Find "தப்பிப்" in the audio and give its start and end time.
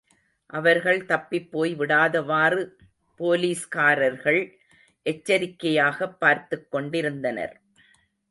1.05-1.49